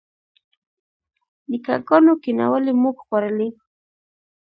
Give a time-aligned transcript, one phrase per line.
[1.49, 3.49] نیکه ګانو کینولي موږ خوړلي.